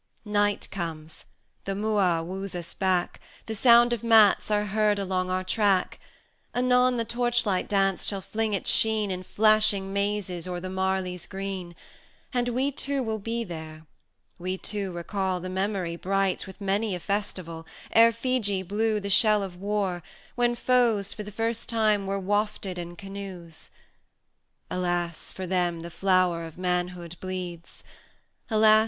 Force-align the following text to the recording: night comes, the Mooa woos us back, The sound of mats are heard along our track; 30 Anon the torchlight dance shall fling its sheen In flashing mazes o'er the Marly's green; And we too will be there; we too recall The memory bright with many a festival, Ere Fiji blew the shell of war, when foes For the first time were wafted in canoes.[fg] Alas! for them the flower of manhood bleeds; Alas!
night 0.25 0.67
comes, 0.71 1.25
the 1.65 1.73
Mooa 1.73 2.25
woos 2.25 2.55
us 2.55 2.73
back, 2.73 3.19
The 3.45 3.53
sound 3.53 3.93
of 3.93 4.03
mats 4.03 4.49
are 4.49 4.65
heard 4.65 4.97
along 4.97 5.29
our 5.29 5.43
track; 5.43 5.99
30 6.55 6.65
Anon 6.65 6.97
the 6.97 7.05
torchlight 7.05 7.67
dance 7.69 8.03
shall 8.07 8.19
fling 8.21 8.55
its 8.55 8.67
sheen 8.67 9.11
In 9.11 9.21
flashing 9.21 9.93
mazes 9.93 10.47
o'er 10.47 10.59
the 10.59 10.71
Marly's 10.71 11.27
green; 11.27 11.75
And 12.33 12.49
we 12.49 12.71
too 12.71 13.03
will 13.03 13.19
be 13.19 13.43
there; 13.43 13.85
we 14.39 14.57
too 14.57 14.91
recall 14.91 15.39
The 15.39 15.49
memory 15.49 15.95
bright 15.97 16.47
with 16.47 16.59
many 16.59 16.95
a 16.95 16.99
festival, 16.99 17.67
Ere 17.91 18.11
Fiji 18.11 18.63
blew 18.63 18.99
the 18.99 19.11
shell 19.11 19.43
of 19.43 19.55
war, 19.61 20.01
when 20.33 20.55
foes 20.55 21.13
For 21.13 21.21
the 21.21 21.31
first 21.31 21.69
time 21.69 22.07
were 22.07 22.17
wafted 22.17 22.79
in 22.79 22.95
canoes.[fg] 22.95 23.69
Alas! 24.71 25.31
for 25.31 25.45
them 25.45 25.81
the 25.81 25.91
flower 25.91 26.43
of 26.43 26.57
manhood 26.57 27.17
bleeds; 27.21 27.83
Alas! 28.49 28.79